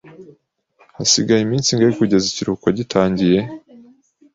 Hasigaye 0.95 1.41
iminsi 1.43 1.67
ingahe 1.71 1.93
kugeza 1.99 2.25
ikiruhuko 2.27 2.67
gitangiye? 2.77 3.39